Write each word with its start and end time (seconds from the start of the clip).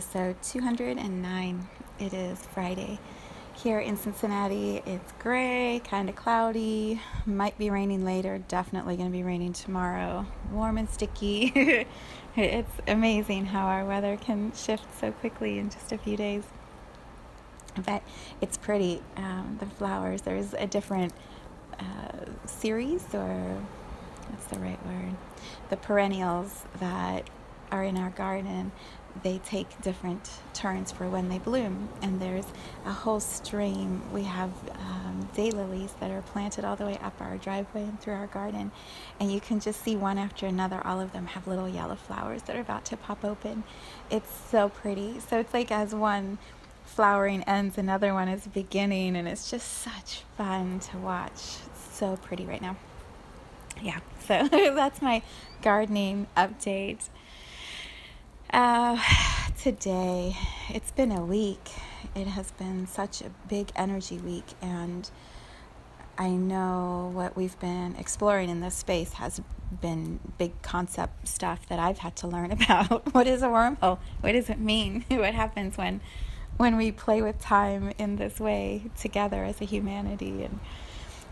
Episode 0.00 0.42
209. 0.42 1.68
It 1.98 2.14
is 2.14 2.38
Friday. 2.54 2.98
Here 3.54 3.80
in 3.80 3.98
Cincinnati, 3.98 4.80
it's 4.86 5.12
gray, 5.18 5.82
kind 5.84 6.08
of 6.08 6.16
cloudy, 6.16 7.02
might 7.26 7.58
be 7.58 7.68
raining 7.68 8.02
later, 8.02 8.38
definitely 8.48 8.96
going 8.96 9.10
to 9.10 9.12
be 9.12 9.22
raining 9.22 9.52
tomorrow. 9.52 10.24
Warm 10.50 10.78
and 10.78 10.88
sticky. 10.88 11.86
it's 12.34 12.72
amazing 12.88 13.44
how 13.44 13.66
our 13.66 13.84
weather 13.84 14.16
can 14.16 14.54
shift 14.54 14.86
so 14.98 15.12
quickly 15.12 15.58
in 15.58 15.68
just 15.68 15.92
a 15.92 15.98
few 15.98 16.16
days. 16.16 16.44
But 17.84 18.02
it's 18.40 18.56
pretty. 18.56 19.02
Um, 19.18 19.58
the 19.60 19.66
flowers, 19.66 20.22
there's 20.22 20.54
a 20.54 20.66
different 20.66 21.12
uh, 21.78 22.24
series, 22.46 23.04
or 23.12 23.60
what's 24.30 24.46
the 24.46 24.60
right 24.60 24.80
word? 24.86 25.14
The 25.68 25.76
perennials 25.76 26.64
that 26.78 27.28
are 27.70 27.84
in 27.84 27.96
our 27.96 28.10
garden 28.10 28.72
they 29.22 29.38
take 29.38 29.80
different 29.82 30.30
turns 30.54 30.92
for 30.92 31.08
when 31.08 31.28
they 31.28 31.38
bloom. 31.38 31.88
And 32.02 32.20
there's 32.20 32.46
a 32.86 32.92
whole 32.92 33.20
stream. 33.20 34.02
We 34.12 34.22
have 34.24 34.50
um, 34.72 35.28
daylilies 35.34 35.90
that 36.00 36.10
are 36.10 36.22
planted 36.22 36.64
all 36.64 36.76
the 36.76 36.86
way 36.86 36.98
up 37.02 37.14
our 37.20 37.36
driveway 37.36 37.82
and 37.82 38.00
through 38.00 38.14
our 38.14 38.26
garden. 38.26 38.70
And 39.18 39.32
you 39.32 39.40
can 39.40 39.60
just 39.60 39.82
see 39.82 39.96
one 39.96 40.18
after 40.18 40.46
another. 40.46 40.80
All 40.86 41.00
of 41.00 41.12
them 41.12 41.26
have 41.26 41.46
little 41.46 41.68
yellow 41.68 41.96
flowers 41.96 42.42
that 42.42 42.56
are 42.56 42.60
about 42.60 42.84
to 42.86 42.96
pop 42.96 43.24
open. 43.24 43.64
It's 44.10 44.30
so 44.50 44.68
pretty. 44.68 45.20
So 45.20 45.38
it's 45.38 45.54
like 45.54 45.70
as 45.70 45.94
one 45.94 46.38
flowering 46.84 47.42
ends, 47.44 47.78
another 47.78 48.14
one 48.14 48.28
is 48.28 48.46
beginning. 48.46 49.16
And 49.16 49.28
it's 49.28 49.50
just 49.50 49.68
such 49.68 50.22
fun 50.36 50.80
to 50.80 50.98
watch. 50.98 51.32
It's 51.32 51.94
so 51.94 52.16
pretty 52.16 52.46
right 52.46 52.62
now. 52.62 52.76
Yeah, 53.82 54.00
so 54.26 54.46
that's 54.50 55.00
my 55.00 55.22
gardening 55.62 56.26
update. 56.36 57.08
Uh, 58.52 58.98
today, 59.62 60.36
it's 60.70 60.90
been 60.90 61.12
a 61.12 61.24
week. 61.24 61.70
It 62.16 62.26
has 62.26 62.50
been 62.52 62.86
such 62.86 63.22
a 63.22 63.30
big 63.48 63.70
energy 63.76 64.18
week, 64.18 64.46
and 64.60 65.08
I 66.18 66.30
know 66.30 67.12
what 67.14 67.36
we've 67.36 67.58
been 67.60 67.94
exploring 67.96 68.50
in 68.50 68.60
this 68.60 68.74
space 68.74 69.12
has 69.14 69.40
been 69.80 70.18
big 70.36 70.60
concept 70.62 71.28
stuff 71.28 71.68
that 71.68 71.78
I've 71.78 71.98
had 71.98 72.16
to 72.16 72.26
learn 72.26 72.50
about. 72.60 73.14
what 73.14 73.28
is 73.28 73.42
a 73.42 73.46
wormhole? 73.46 73.98
What 74.20 74.32
does 74.32 74.50
it 74.50 74.58
mean? 74.58 75.04
what 75.08 75.34
happens 75.34 75.78
when 75.78 76.00
when 76.56 76.76
we 76.76 76.92
play 76.92 77.22
with 77.22 77.40
time 77.40 77.92
in 77.96 78.16
this 78.16 78.38
way 78.38 78.90
together 78.98 79.44
as 79.44 79.60
a 79.62 79.64
humanity 79.64 80.42
and 80.42 80.58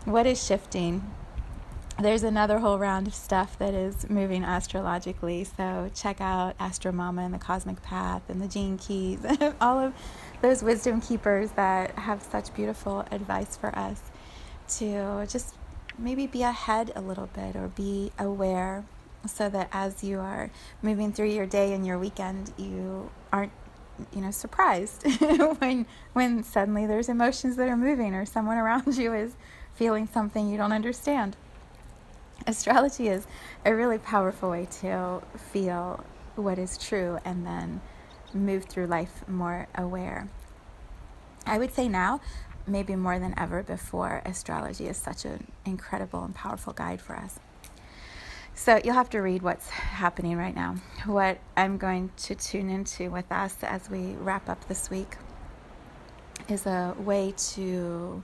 what 0.05 0.25
is 0.25 0.43
shifting? 0.43 1.13
There's 2.01 2.23
another 2.23 2.59
whole 2.59 2.79
round 2.79 3.07
of 3.07 3.13
stuff 3.13 3.57
that 3.59 3.73
is 3.73 4.09
moving 4.09 4.43
astrologically. 4.43 5.43
So 5.43 5.89
check 5.93 6.21
out 6.21 6.55
Astro 6.59 6.91
Mama 6.91 7.23
and 7.23 7.33
the 7.33 7.39
Cosmic 7.39 7.81
Path 7.81 8.23
and 8.29 8.41
the 8.41 8.47
Gene 8.47 8.77
Keys, 8.77 9.19
all 9.61 9.79
of 9.79 9.93
those 10.41 10.63
wisdom 10.63 11.01
keepers 11.01 11.51
that 11.51 11.91
have 11.97 12.21
such 12.21 12.53
beautiful 12.53 13.05
advice 13.11 13.57
for 13.57 13.77
us 13.77 14.01
to 14.77 15.25
just 15.27 15.55
maybe 15.97 16.27
be 16.27 16.43
ahead 16.43 16.91
a 16.95 17.01
little 17.01 17.27
bit 17.27 17.55
or 17.55 17.67
be 17.67 18.11
aware 18.17 18.85
so 19.27 19.49
that 19.49 19.67
as 19.73 20.03
you 20.03 20.19
are 20.19 20.49
moving 20.81 21.11
through 21.11 21.29
your 21.29 21.45
day 21.45 21.73
and 21.73 21.85
your 21.85 21.99
weekend, 21.99 22.53
you 22.57 23.09
aren't 23.33 23.51
you 24.13 24.21
know 24.21 24.31
surprised 24.31 25.03
when 25.59 25.85
when 26.13 26.41
suddenly 26.41 26.85
there's 26.85 27.09
emotions 27.09 27.57
that 27.57 27.67
are 27.67 27.75
moving 27.75 28.13
or 28.13 28.25
someone 28.25 28.57
around 28.57 28.87
you 28.97 29.13
is 29.13 29.33
feeling 29.75 30.07
something 30.07 30.49
you 30.49 30.55
don't 30.55 30.71
understand 30.71 31.35
astrology 32.59 33.07
is 33.07 33.27
a 33.63 33.73
really 33.73 33.99
powerful 33.99 34.49
way 34.49 34.67
to 34.81 35.21
feel 35.51 36.03
what 36.35 36.57
is 36.57 36.77
true 36.77 37.19
and 37.23 37.45
then 37.45 37.79
move 38.33 38.65
through 38.65 38.87
life 38.87 39.27
more 39.27 39.67
aware. 39.75 40.29
I 41.45 41.57
would 41.59 41.73
say 41.73 41.87
now, 41.87 42.21
maybe 42.65 42.95
more 42.95 43.19
than 43.19 43.37
ever 43.37 43.61
before, 43.61 44.21
astrology 44.25 44.87
is 44.87 44.97
such 44.97 45.25
an 45.25 45.51
incredible 45.65 46.23
and 46.23 46.33
powerful 46.33 46.73
guide 46.73 47.01
for 47.01 47.15
us. 47.15 47.39
So 48.55 48.79
you'll 48.83 48.95
have 48.95 49.09
to 49.11 49.19
read 49.19 49.41
what's 49.41 49.69
happening 49.69 50.35
right 50.35 50.55
now. 50.55 50.75
What 51.05 51.39
I'm 51.55 51.77
going 51.77 52.11
to 52.17 52.35
tune 52.35 52.69
into 52.69 53.09
with 53.09 53.31
us 53.31 53.55
as 53.61 53.89
we 53.89 54.15
wrap 54.19 54.49
up 54.49 54.67
this 54.67 54.89
week 54.89 55.17
is 56.49 56.65
a 56.65 56.95
way 56.97 57.33
to 57.53 58.23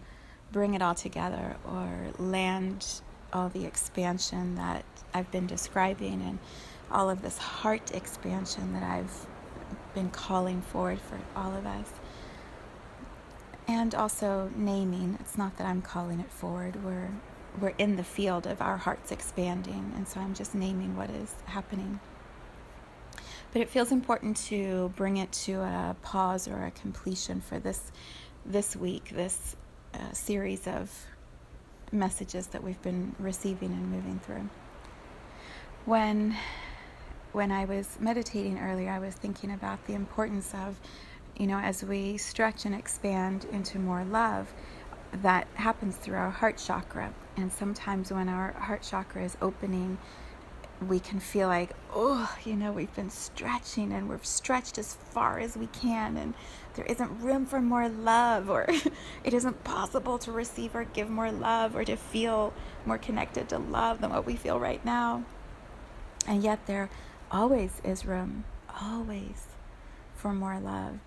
bring 0.51 0.73
it 0.73 0.81
all 0.81 0.95
together 0.95 1.55
or 1.65 1.89
land 2.17 3.01
all 3.35 3.49
the 3.49 3.65
expansion 3.65 4.55
that 4.55 4.85
I've 5.13 5.29
been 5.29 5.45
describing 5.45 6.21
and 6.21 6.39
all 6.89 7.09
of 7.09 7.21
this 7.21 7.37
heart 7.37 7.93
expansion 7.93 8.71
that 8.73 8.83
I've 8.83 9.27
been 9.93 10.09
calling 10.09 10.61
forward 10.61 10.99
for 11.01 11.19
all 11.35 11.53
of 11.53 11.65
us. 11.65 11.91
And 13.67 13.93
also 13.93 14.49
naming. 14.55 15.17
It's 15.19 15.37
not 15.37 15.57
that 15.57 15.67
I'm 15.67 15.81
calling 15.81 16.19
it 16.19 16.31
forward. 16.31 16.83
We're 16.83 17.09
we're 17.59 17.73
in 17.77 17.95
the 17.95 18.03
field 18.03 18.47
of 18.47 18.61
our 18.61 18.77
hearts 18.77 19.11
expanding, 19.11 19.93
and 19.95 20.07
so 20.07 20.19
I'm 20.19 20.33
just 20.33 20.53
naming 20.53 20.95
what 20.95 21.09
is 21.09 21.33
happening. 21.45 21.99
But 23.51 23.61
it 23.61 23.69
feels 23.69 23.91
important 23.91 24.37
to 24.47 24.91
bring 24.95 25.17
it 25.17 25.31
to 25.45 25.61
a 25.61 25.95
pause 26.01 26.47
or 26.47 26.65
a 26.65 26.71
completion 26.71 27.41
for 27.41 27.57
this 27.57 27.91
this 28.45 28.75
week, 28.75 29.09
this 29.15 29.55
uh, 29.93 30.11
series 30.11 30.67
of 30.67 30.91
messages 31.91 32.47
that 32.47 32.63
we've 32.63 32.81
been 32.81 33.15
receiving 33.19 33.71
and 33.71 33.91
moving 33.91 34.19
through. 34.19 34.49
When 35.85 36.35
when 37.31 37.51
I 37.51 37.65
was 37.65 37.97
meditating 37.99 38.59
earlier, 38.59 38.89
I 38.89 38.99
was 38.99 39.13
thinking 39.13 39.51
about 39.51 39.85
the 39.87 39.93
importance 39.93 40.53
of, 40.53 40.79
you 41.35 41.47
know, 41.47 41.57
as 41.59 41.83
we 41.83 42.17
stretch 42.17 42.63
and 42.65 42.73
expand 42.73 43.45
into 43.51 43.77
more 43.77 44.05
love, 44.05 44.53
that 45.21 45.47
happens 45.55 45.97
through 45.97 46.15
our 46.15 46.29
heart 46.29 46.57
chakra. 46.57 47.13
And 47.35 47.51
sometimes 47.51 48.09
when 48.09 48.29
our 48.29 48.53
heart 48.53 48.83
chakra 48.83 49.25
is 49.25 49.35
opening, 49.41 49.97
we 50.81 50.99
can 50.99 51.19
feel 51.19 51.47
like, 51.47 51.71
oh, 51.93 52.35
you 52.43 52.55
know, 52.55 52.71
we've 52.71 52.93
been 52.95 53.09
stretching 53.09 53.93
and 53.93 54.09
we've 54.09 54.25
stretched 54.25 54.77
as 54.77 54.93
far 54.93 55.39
as 55.39 55.55
we 55.55 55.67
can, 55.67 56.17
and 56.17 56.33
there 56.75 56.85
isn't 56.85 57.21
room 57.21 57.45
for 57.45 57.61
more 57.61 57.87
love, 57.87 58.49
or 58.49 58.67
it 59.23 59.33
isn't 59.33 59.63
possible 59.63 60.17
to 60.19 60.31
receive 60.31 60.75
or 60.75 60.83
give 60.83 61.09
more 61.09 61.31
love, 61.31 61.75
or 61.75 61.85
to 61.85 61.95
feel 61.95 62.53
more 62.85 62.97
connected 62.97 63.47
to 63.49 63.57
love 63.57 64.01
than 64.01 64.11
what 64.11 64.25
we 64.25 64.35
feel 64.35 64.59
right 64.59 64.83
now. 64.83 65.23
And 66.27 66.43
yet, 66.43 66.65
there 66.65 66.89
always 67.31 67.81
is 67.83 68.05
room, 68.05 68.43
always, 68.81 69.47
for 70.15 70.33
more 70.33 70.59
love. 70.59 70.99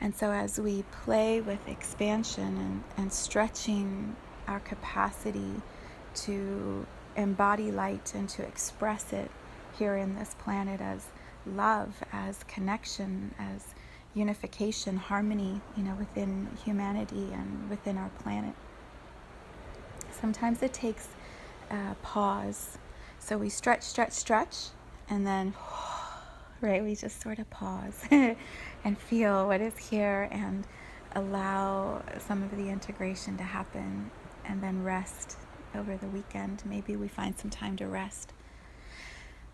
And 0.00 0.14
so, 0.14 0.30
as 0.30 0.60
we 0.60 0.84
play 1.04 1.40
with 1.40 1.66
expansion 1.68 2.56
and, 2.58 2.84
and 2.96 3.12
stretching 3.12 4.14
our 4.46 4.60
capacity 4.60 5.62
to 6.14 6.86
embody 7.16 7.70
light 7.70 8.12
and 8.14 8.28
to 8.30 8.42
express 8.42 9.12
it 9.12 9.30
here 9.78 9.96
in 9.96 10.14
this 10.16 10.34
planet 10.38 10.80
as 10.80 11.06
love, 11.46 12.02
as 12.12 12.42
connection, 12.44 13.34
as 13.38 13.74
unification, 14.14 14.96
harmony, 14.96 15.60
you 15.76 15.82
know, 15.82 15.94
within 15.94 16.48
humanity 16.64 17.28
and 17.32 17.68
within 17.68 17.98
our 17.98 18.08
planet. 18.20 18.54
Sometimes 20.10 20.62
it 20.62 20.72
takes 20.72 21.08
pause. 22.02 22.78
So 23.18 23.38
we 23.38 23.48
stretch, 23.48 23.82
stretch, 23.82 24.12
stretch, 24.12 24.68
and 25.08 25.26
then, 25.26 25.54
right, 26.60 26.82
we 26.82 26.94
just 26.94 27.20
sort 27.20 27.38
of 27.38 27.48
pause 27.50 28.00
and 28.10 28.98
feel 28.98 29.46
what 29.46 29.60
is 29.60 29.76
here 29.76 30.28
and 30.30 30.66
allow 31.14 32.02
some 32.18 32.42
of 32.42 32.56
the 32.56 32.68
integration 32.68 33.36
to 33.36 33.42
happen 33.42 34.10
and 34.44 34.62
then 34.62 34.84
rest 34.84 35.38
over 35.76 35.96
the 35.96 36.08
weekend. 36.08 36.62
Maybe 36.64 36.96
we 36.96 37.08
find 37.08 37.38
some 37.38 37.50
time 37.50 37.76
to 37.76 37.86
rest. 37.86 38.32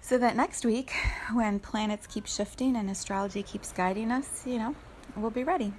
So 0.00 0.18
that 0.18 0.34
next 0.34 0.64
week, 0.64 0.92
when 1.32 1.60
planets 1.60 2.08
keep 2.08 2.26
shifting 2.26 2.74
and 2.76 2.90
astrology 2.90 3.42
keeps 3.42 3.70
guiding 3.72 4.10
us, 4.10 4.46
you 4.46 4.58
know, 4.58 4.74
we'll 5.14 5.30
be 5.30 5.44
ready. 5.44 5.72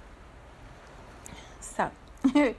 So, 1.60 1.90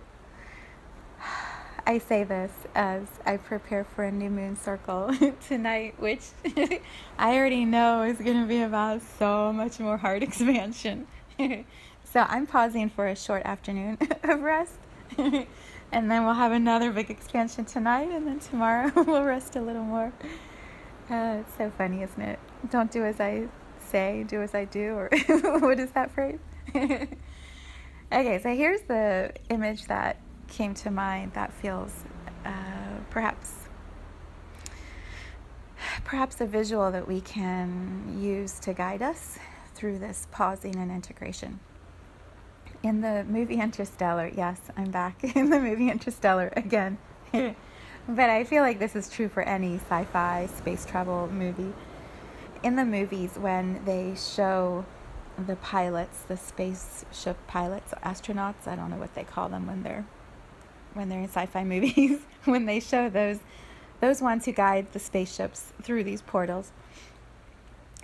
I 1.88 1.98
say 1.98 2.24
this 2.24 2.52
as 2.76 3.08
I 3.26 3.38
prepare 3.38 3.84
for 3.84 4.04
a 4.04 4.12
new 4.12 4.30
moon 4.30 4.56
circle 4.56 5.12
tonight, 5.48 6.00
which 6.00 6.22
I 7.18 7.36
already 7.36 7.66
know 7.66 8.04
is 8.04 8.18
going 8.18 8.42
to 8.42 8.48
be 8.48 8.62
about 8.62 9.02
so 9.18 9.52
much 9.52 9.80
more 9.80 9.98
heart 9.98 10.22
expansion. 10.22 11.08
so, 11.40 12.26
I'm 12.28 12.46
pausing 12.46 12.92
for 12.92 13.08
a 13.08 13.16
short 13.16 13.44
afternoon 13.44 13.98
of 14.24 14.42
rest. 14.42 14.78
and 15.92 16.12
then 16.12 16.26
we'll 16.26 16.34
have 16.34 16.52
another 16.52 16.92
big 16.92 17.10
expansion 17.10 17.66
tonight, 17.66 18.10
and 18.12 18.28
then 18.28 18.40
tomorrow 18.40 18.92
we'll 19.04 19.24
rest 19.24 19.56
a 19.56 19.62
little 19.62 19.84
more. 19.84 20.12
Uh, 21.10 21.42
it's 21.42 21.58
so 21.58 21.72
funny, 21.78 22.02
isn't 22.04 22.22
it? 22.22 22.40
Don't 22.72 22.92
do 22.92 23.06
as 23.06 23.20
I 23.20 23.48
say, 23.80 24.26
do 24.28 24.42
as 24.42 24.56
I 24.56 24.66
do, 24.66 24.94
or 24.94 25.10
what 25.60 25.80
is 25.80 25.92
that 25.92 26.12
phrase? 26.12 26.40
okay, 26.76 28.40
so 28.42 28.56
here's 28.56 28.82
the 28.82 29.32
image 29.50 29.86
that 29.86 30.18
came 30.48 30.74
to 30.74 30.92
mind 30.92 31.34
that 31.34 31.54
feels 31.54 31.92
uh, 32.46 32.50
perhaps 33.10 33.54
perhaps 36.04 36.42
a 36.42 36.46
visual 36.46 36.92
that 36.92 37.08
we 37.08 37.22
can 37.22 38.18
use 38.20 38.60
to 38.60 38.74
guide 38.74 39.02
us 39.02 39.38
through 39.74 40.00
this 40.00 40.28
pausing 40.32 40.76
and 40.76 40.92
integration. 40.92 41.60
In 42.86 43.02
the 43.02 43.26
movie 43.28 43.60
Interstellar, 43.60 44.28
yes, 44.38 44.62
I'm 44.78 44.92
back 44.92 45.24
in 45.36 45.50
the 45.50 45.60
movie 45.60 45.90
Interstellar 45.90 46.54
again. 46.56 47.00
but 47.32 48.30
I 48.30 48.44
feel 48.44 48.62
like 48.62 48.78
this 48.78 48.96
is 48.96 49.10
true 49.10 49.28
for 49.28 49.42
any 49.42 49.78
sci 49.78 50.04
fi 50.04 50.48
space 50.56 50.86
travel 50.86 51.28
movie. 51.28 51.74
In 52.62 52.76
the 52.76 52.86
movies, 52.86 53.38
when 53.40 53.84
they 53.86 54.14
show 54.16 54.86
the 55.48 55.56
pilots, 55.56 56.22
the 56.28 56.38
spaceship 56.38 57.38
pilots, 57.48 57.92
astronauts, 58.04 58.68
I 58.68 58.76
don't 58.76 58.92
know 58.92 58.98
what 58.98 59.16
they 59.16 59.24
call 59.24 59.50
them 59.50 59.66
when 59.66 59.82
they're 59.82 60.06
when 60.94 61.10
they're 61.10 61.22
in 61.22 61.28
sci-fi 61.28 61.64
movies, 61.76 62.20
when 62.44 62.68
they 62.68 62.80
show 62.80 63.10
those 63.10 63.40
those 64.00 64.22
ones 64.22 64.46
who 64.46 64.52
guide 64.52 64.94
the 64.94 65.00
spaceships 65.00 65.74
through 65.82 66.04
these 66.04 66.22
portals. 66.22 66.72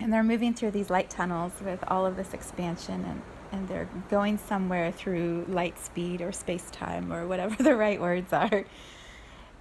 And 0.00 0.12
they're 0.12 0.24
moving 0.24 0.54
through 0.54 0.72
these 0.72 0.90
light 0.90 1.08
tunnels 1.08 1.52
with 1.64 1.84
all 1.86 2.04
of 2.04 2.16
this 2.16 2.34
expansion 2.34 3.04
and 3.04 3.22
and 3.52 3.68
they're 3.68 3.88
going 4.10 4.38
somewhere 4.38 4.90
through 4.90 5.44
light 5.48 5.78
speed 5.78 6.20
or 6.20 6.32
space 6.32 6.70
time 6.70 7.12
or 7.12 7.26
whatever 7.26 7.62
the 7.62 7.76
right 7.76 8.00
words 8.00 8.32
are. 8.32 8.64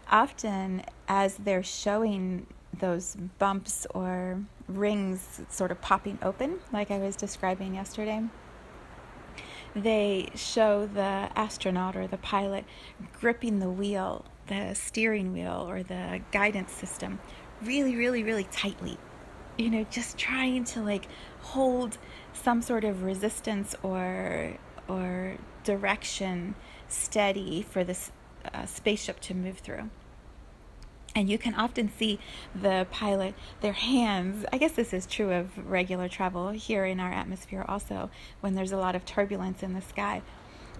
Often, 0.09 0.83
as 1.07 1.35
they're 1.35 1.63
showing 1.63 2.47
those 2.79 3.15
bumps 3.37 3.85
or 3.93 4.41
rings 4.67 5.41
sort 5.49 5.71
of 5.71 5.81
popping 5.81 6.17
open, 6.21 6.59
like 6.73 6.89
I 6.89 6.97
was 6.97 7.15
describing 7.15 7.75
yesterday, 7.75 8.23
they 9.75 10.29
show 10.35 10.85
the 10.85 11.29
astronaut 11.35 11.95
or 11.95 12.07
the 12.07 12.17
pilot 12.17 12.65
gripping 13.19 13.59
the 13.59 13.69
wheel, 13.69 14.25
the 14.47 14.73
steering 14.73 15.31
wheel 15.31 15.65
or 15.67 15.83
the 15.83 16.21
guidance 16.31 16.71
system 16.71 17.19
really, 17.61 17.95
really, 17.95 18.23
really 18.23 18.45
tightly. 18.45 18.97
You 19.57 19.69
know, 19.69 19.85
just 19.89 20.17
trying 20.17 20.63
to 20.65 20.81
like 20.81 21.07
hold 21.41 21.97
some 22.33 22.61
sort 22.61 22.83
of 22.83 23.03
resistance 23.03 23.75
or 23.83 24.57
or 24.87 25.37
direction 25.63 26.55
steady 26.87 27.61
for 27.61 27.83
this 27.83 28.11
uh, 28.53 28.65
spaceship 28.65 29.19
to 29.21 29.33
move 29.33 29.59
through. 29.59 29.89
And 31.13 31.29
you 31.29 31.37
can 31.37 31.55
often 31.55 31.91
see 31.91 32.19
the 32.55 32.87
pilot, 32.89 33.35
their 33.59 33.73
hands. 33.73 34.45
I 34.51 34.57
guess 34.57 34.71
this 34.71 34.93
is 34.93 35.05
true 35.05 35.31
of 35.33 35.69
regular 35.69 36.07
travel 36.07 36.49
here 36.51 36.85
in 36.85 36.99
our 36.99 37.11
atmosphere 37.11 37.65
also, 37.67 38.09
when 38.39 38.55
there's 38.55 38.71
a 38.71 38.77
lot 38.77 38.95
of 38.95 39.05
turbulence 39.05 39.61
in 39.61 39.73
the 39.73 39.81
sky. 39.81 40.21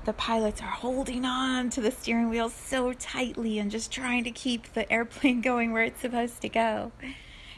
The 0.06 0.14
pilots 0.14 0.62
are 0.62 0.70
holding 0.70 1.26
on 1.26 1.70
to 1.72 1.82
the 1.82 1.92
steering 1.92 2.30
wheel 2.30 2.50
so 2.50 2.94
tightly 2.94 3.60
and 3.60 3.70
just 3.70 3.92
trying 3.92 4.24
to 4.24 4.32
keep 4.32 4.74
the 4.74 4.92
airplane 4.92 5.42
going 5.42 5.74
where 5.74 5.84
it's 5.84 6.02
supposed 6.02 6.42
to 6.42 6.50
go. 6.50 6.92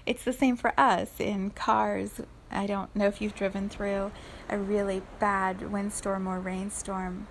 It's 0.06 0.24
the 0.24 0.34
same 0.34 0.58
for 0.58 0.74
us 0.78 1.20
in 1.20 1.52
cars. 1.52 2.22
I 2.52 2.68
don't 2.68 2.96
know 2.96 3.08
if 3.08 3.22
you've 3.22 3.36
driven 3.36 3.70
through 3.70 4.12
a 4.50 4.58
really 4.58 5.02
bad 5.20 5.72
windstorm 5.72 6.28
or 6.28 6.40
rainstorm 6.40 7.28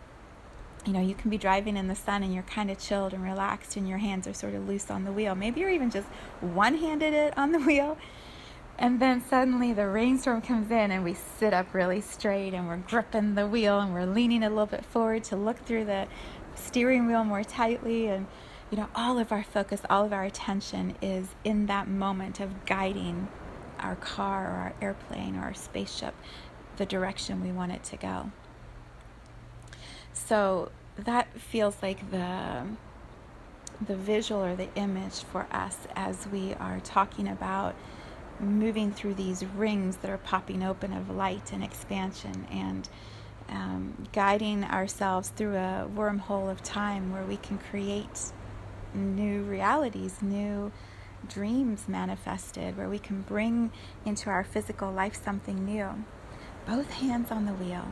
you 0.84 0.92
know, 0.92 1.00
you 1.00 1.14
can 1.14 1.30
be 1.30 1.38
driving 1.38 1.76
in 1.76 1.86
the 1.86 1.94
sun 1.94 2.22
and 2.22 2.34
you're 2.34 2.42
kind 2.42 2.70
of 2.70 2.78
chilled 2.78 3.14
and 3.14 3.22
relaxed 3.22 3.76
and 3.76 3.88
your 3.88 3.98
hands 3.98 4.26
are 4.26 4.34
sort 4.34 4.54
of 4.54 4.66
loose 4.66 4.90
on 4.90 5.04
the 5.04 5.12
wheel. 5.12 5.34
Maybe 5.34 5.60
you're 5.60 5.70
even 5.70 5.90
just 5.90 6.08
one 6.40 6.76
handed 6.76 7.14
it 7.14 7.36
on 7.38 7.52
the 7.52 7.58
wheel. 7.66 7.96
And 8.78 9.00
then 9.00 9.22
suddenly 9.24 9.72
the 9.72 9.86
rainstorm 9.86 10.42
comes 10.42 10.70
in 10.70 10.90
and 10.90 11.04
we 11.04 11.14
sit 11.14 11.54
up 11.54 11.72
really 11.72 12.00
straight 12.00 12.52
and 12.52 12.66
we're 12.66 12.78
gripping 12.78 13.34
the 13.34 13.46
wheel 13.46 13.78
and 13.78 13.92
we're 13.92 14.06
leaning 14.06 14.42
a 14.42 14.48
little 14.48 14.66
bit 14.66 14.84
forward 14.84 15.22
to 15.24 15.36
look 15.36 15.58
through 15.58 15.84
the 15.84 16.08
steering 16.56 17.06
wheel 17.06 17.22
more 17.22 17.44
tightly. 17.44 18.08
And, 18.08 18.26
you 18.72 18.78
know, 18.78 18.88
all 18.94 19.18
of 19.18 19.30
our 19.30 19.44
focus, 19.44 19.82
all 19.90 20.06
of 20.06 20.14
our 20.14 20.24
attention 20.24 20.96
is 21.02 21.28
in 21.44 21.66
that 21.66 21.86
moment 21.86 22.40
of 22.40 22.64
guiding 22.64 23.28
our 23.78 23.96
car 23.96 24.46
or 24.46 24.56
our 24.56 24.74
airplane 24.80 25.36
or 25.36 25.42
our 25.42 25.54
spaceship 25.54 26.14
the 26.78 26.86
direction 26.86 27.42
we 27.42 27.52
want 27.52 27.70
it 27.70 27.84
to 27.84 27.98
go. 27.98 28.30
So 30.14 30.72
that 30.96 31.38
feels 31.38 31.76
like 31.82 32.10
the 32.10 32.64
the 33.86 33.96
visual 33.96 34.42
or 34.42 34.54
the 34.54 34.72
image 34.76 35.22
for 35.24 35.46
us 35.50 35.76
as 35.96 36.26
we 36.28 36.54
are 36.54 36.78
talking 36.80 37.26
about 37.26 37.74
moving 38.38 38.92
through 38.92 39.14
these 39.14 39.44
rings 39.44 39.96
that 39.98 40.10
are 40.10 40.18
popping 40.18 40.62
open 40.62 40.92
of 40.92 41.10
light 41.10 41.52
and 41.52 41.64
expansion 41.64 42.46
and 42.50 42.88
um, 43.48 44.06
guiding 44.12 44.62
ourselves 44.62 45.30
through 45.30 45.56
a 45.56 45.90
wormhole 45.94 46.48
of 46.48 46.62
time 46.62 47.12
where 47.12 47.24
we 47.24 47.36
can 47.36 47.58
create 47.58 48.32
new 48.94 49.42
realities, 49.42 50.22
new 50.22 50.72
dreams 51.28 51.88
manifested, 51.88 52.76
where 52.76 52.88
we 52.88 52.98
can 52.98 53.22
bring 53.22 53.70
into 54.04 54.30
our 54.30 54.44
physical 54.44 54.90
life 54.90 55.22
something 55.22 55.64
new. 55.64 56.04
Both 56.66 56.90
hands 56.90 57.30
on 57.30 57.46
the 57.46 57.52
wheel 57.52 57.88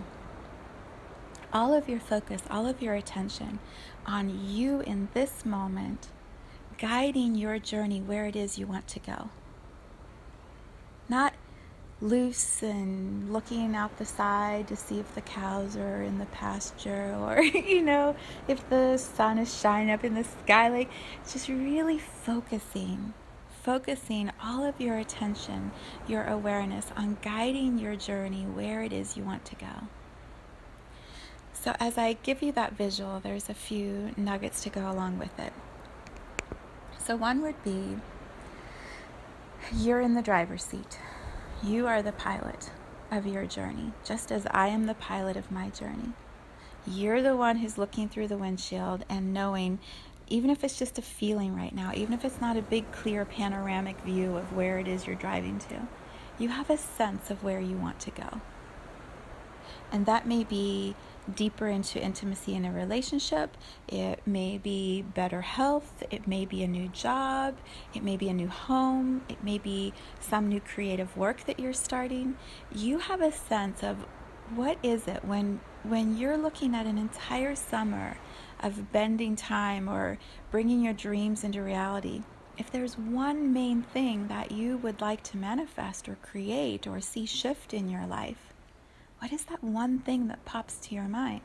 all 1.52 1.75
of 1.75 1.88
your 1.88 2.00
focus, 2.00 2.43
all 2.50 2.67
of 2.67 2.81
your 2.81 2.94
attention 2.94 3.58
on 4.06 4.47
you 4.49 4.81
in 4.81 5.08
this 5.14 5.44
moment, 5.44 6.08
guiding 6.79 7.35
your 7.35 7.58
journey 7.58 8.00
where 8.00 8.26
it 8.26 8.37
is 8.37 8.58
you 8.58 8.67
want 8.67 8.87
to 8.88 9.00
go. 9.00 9.31
Not 11.08 11.35
loose 12.00 12.62
and 12.62 13.32
looking 13.32 13.76
out 13.76 13.97
the 13.99 14.06
side 14.06 14.69
to 14.69 14.76
see 14.76 14.99
if 14.99 15.14
the 15.14 15.20
cows 15.20 15.76
are 15.76 16.02
in 16.02 16.19
the 16.19 16.26
pasture 16.26 17.17
or, 17.20 17.43
you 17.43 17.82
know, 17.82 18.17
if 18.48 18.69
the 18.70 18.96
sun 18.96 19.39
is 19.39 19.58
shining 19.60 19.91
up 19.91 20.05
in 20.05 20.15
the 20.15 20.24
sky. 20.24 20.69
Like, 20.69 20.91
just 21.31 21.48
really 21.48 21.98
focusing, 21.98 23.15
focusing 23.63 24.31
all 24.43 24.65
of 24.65 24.81
your 24.81 24.96
attention, 24.96 25.70
your 26.06 26.24
awareness 26.24 26.86
on 26.96 27.19
guiding 27.22 27.79
your 27.79 27.96
journey 27.96 28.43
where 28.44 28.82
it 28.82 28.93
is 28.93 29.17
you 29.17 29.24
want 29.24 29.44
to 29.46 29.55
go. 29.56 29.89
So, 31.53 31.77
as 31.79 31.98
I 31.98 32.15
give 32.15 32.43
you 32.43 32.53
that 32.53 32.72
visual, 32.72 33.20
there's 33.20 33.51
a 33.51 33.55
few 33.55 34.13
nuggets 34.17 34.63
to 34.63 34.70
go 34.70 34.91
along 34.91 35.19
with 35.19 35.39
it. 35.39 35.53
So, 36.98 37.17
one 37.17 37.43
would 37.43 37.63
be 37.63 37.98
you're 39.74 40.01
in 40.01 40.15
the 40.15 40.22
driver's 40.22 40.65
seat, 40.65 40.98
you 41.62 41.86
are 41.86 42.00
the 42.00 42.12
pilot 42.12 42.70
of 43.10 43.26
your 43.26 43.44
journey, 43.44 43.93
just 44.05 44.32
as 44.32 44.46
I 44.50 44.69
am 44.69 44.86
the 44.86 44.94
pilot 44.94 45.36
of 45.36 45.50
my 45.50 45.69
journey. 45.69 46.12
You're 46.86 47.20
the 47.20 47.36
one 47.36 47.56
who's 47.56 47.76
looking 47.76 48.08
through 48.08 48.29
the 48.29 48.38
windshield 48.38 49.05
and 49.10 49.34
knowing, 49.34 49.79
even 50.29 50.48
if 50.48 50.64
it's 50.64 50.79
just 50.79 50.98
a 50.98 51.02
feeling 51.02 51.55
right 51.55 51.74
now, 51.74 51.93
even 51.94 52.14
if 52.14 52.24
it's 52.24 52.40
not 52.40 52.56
a 52.56 52.62
big, 52.62 52.90
clear, 52.93 53.26
panoramic 53.26 54.00
view 54.00 54.38
of 54.38 54.55
where 54.55 54.79
it 54.79 54.88
is 54.88 55.06
you're 55.06 55.17
driving 55.17 55.58
to, 55.58 55.86
you 56.38 56.48
have 56.48 56.70
a 56.70 56.79
sense 56.79 57.31
of 57.31 57.44
where 57.44 57.60
you 57.60 57.76
want 57.76 58.00
to 58.00 58.10
go. 58.10 58.40
And 59.93 60.06
that 60.06 60.27
may 60.27 60.44
be 60.44 60.94
deeper 61.35 61.69
into 61.69 62.01
intimacy 62.01 62.55
in 62.55 62.65
a 62.65 62.73
relationship. 62.73 63.56
It 63.89 64.20
may 64.27 64.59
be 64.59 65.03
better 65.03 65.43
health. 65.43 66.03
It 66.11 66.27
may 66.27 66.44
be 66.44 66.63
a 66.63 66.69
new 66.69 66.89
job. 66.89 67.56
It 67.94 68.03
may 68.03 68.17
be 68.17 68.29
a 68.29 68.35
new 68.35 68.49
home. 68.49 69.23
It 69.29 69.43
may 69.43 69.59
be 69.59 69.93
some 70.20 70.49
new 70.49 70.61
creative 70.61 71.17
work 71.17 71.44
that 71.47 71.59
you're 71.59 71.73
starting. 71.73 72.37
You 72.73 72.99
have 72.99 73.20
a 73.20 73.32
sense 73.32 73.82
of 73.82 74.06
what 74.55 74.79
is 74.82 75.06
it 75.06 75.25
when 75.25 75.61
when 75.85 76.19
you're 76.19 76.37
looking 76.37 76.75
at 76.75 76.85
an 76.85 76.99
entire 76.99 77.55
summer 77.55 78.17
of 78.63 78.93
bending 78.93 79.37
time 79.37 79.89
or 79.89 80.19
bringing 80.51 80.82
your 80.82 80.93
dreams 80.93 81.44
into 81.44 81.63
reality. 81.63 82.23
If 82.59 82.70
there's 82.70 82.99
one 82.99 83.55
main 83.55 83.82
thing 83.82 84.29
that 84.29 84.53
you 84.53 84.77
would 84.79 85.01
like 85.01 85.23
to 85.25 85.39
manifest 85.39 86.09
or 86.09 86.17
create 86.17 86.87
or 86.87 87.01
see 87.01 87.25
shift 87.25 87.73
in 87.73 87.89
your 87.89 88.06
life, 88.06 88.49
what 89.20 89.32
is 89.32 89.44
that 89.44 89.62
one 89.62 90.00
thing 90.00 90.27
that 90.27 90.44
pops 90.44 90.77
to 90.79 90.94
your 90.94 91.08
mind? 91.08 91.43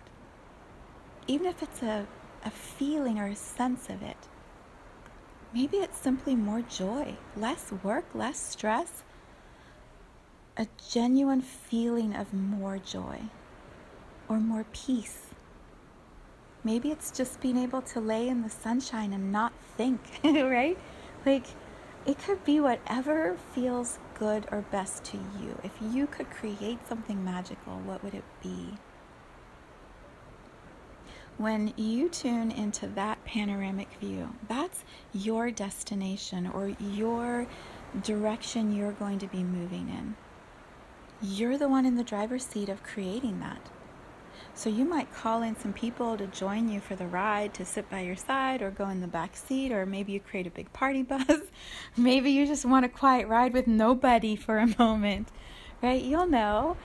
Even 1.27 1.45
if 1.45 1.61
it's 1.61 1.83
a, 1.83 2.07
a 2.43 2.49
feeling 2.49 3.19
or 3.19 3.27
a 3.27 3.35
sense 3.35 3.89
of 3.89 4.01
it, 4.01 4.17
maybe 5.53 5.77
it's 5.77 5.97
simply 5.97 6.35
more 6.35 6.61
joy, 6.61 7.15
less 7.37 7.71
work, 7.83 8.05
less 8.15 8.39
stress, 8.39 9.03
a 10.57 10.67
genuine 10.89 11.41
feeling 11.41 12.15
of 12.15 12.33
more 12.33 12.79
joy 12.79 13.19
or 14.27 14.39
more 14.39 14.65
peace 14.73 15.25
Maybe 16.65 16.89
it's 16.89 17.11
just 17.11 17.39
being 17.41 17.57
able 17.57 17.83
to 17.83 17.99
lay 17.99 18.27
in 18.27 18.41
the 18.41 18.49
sunshine 18.49 19.13
and 19.13 19.31
not 19.31 19.53
think, 19.77 20.01
right? 20.23 20.75
Like, 21.23 21.45
it 22.07 22.17
could 22.17 22.43
be 22.43 22.59
whatever 22.59 23.37
feels 23.53 23.99
good 24.17 24.47
or 24.51 24.61
best 24.71 25.03
to 25.05 25.17
you. 25.17 25.59
If 25.63 25.71
you 25.81 26.07
could 26.07 26.29
create 26.31 26.79
something 26.87 27.23
magical, 27.23 27.79
what 27.85 28.03
would 28.03 28.13
it 28.13 28.23
be? 28.41 28.73
When 31.37 31.73
you 31.75 32.07
tune 32.07 32.49
into 32.49 32.87
that 32.87 33.23
panoramic 33.25 33.89
view, 33.99 34.33
that's 34.47 34.85
your 35.13 35.51
destination 35.51 36.47
or 36.47 36.73
your 36.79 37.45
direction 38.03 38.73
you're 38.73 38.93
going 38.93 39.19
to 39.19 39.27
be 39.27 39.43
moving 39.43 39.89
in. 39.89 40.15
You're 41.21 41.57
the 41.57 41.67
one 41.67 41.85
in 41.85 41.95
the 41.95 42.03
driver's 42.03 42.45
seat 42.45 42.69
of 42.69 42.83
creating 42.83 43.39
that. 43.41 43.69
So 44.57 44.69
you 44.69 44.85
might 44.85 45.13
call 45.13 45.43
in 45.43 45.59
some 45.59 45.73
people 45.73 46.15
to 46.15 46.27
join 46.27 46.69
you 46.69 46.79
for 46.79 46.95
the 46.95 47.05
ride, 47.05 47.53
to 47.55 47.65
sit 47.65 47.89
by 47.89 47.99
your 47.99 48.15
side, 48.15 48.61
or 48.61 48.71
go 48.71 48.87
in 48.87 49.01
the 49.01 49.07
back 49.07 49.35
seat, 49.35 49.73
or 49.73 49.85
maybe 49.85 50.13
you 50.13 50.21
create 50.21 50.47
a 50.47 50.49
big 50.49 50.71
party 50.71 51.03
bus. 51.03 51.41
maybe 51.97 52.31
you 52.31 52.47
just 52.47 52.63
want 52.63 52.85
a 52.85 52.89
quiet 52.89 53.27
ride 53.27 53.51
with 53.51 53.67
nobody 53.67 54.37
for 54.37 54.57
a 54.57 54.73
moment, 54.79 55.27
right? 55.83 56.01
You'll 56.01 56.27
know. 56.27 56.77